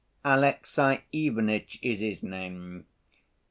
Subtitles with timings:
[0.25, 2.87] "Alexey Ivanitch is his name.